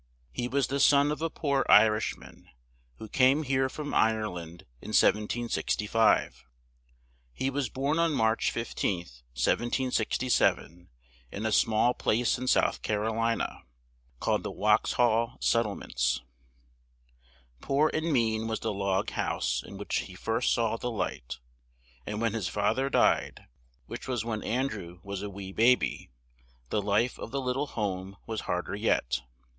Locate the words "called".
14.19-14.41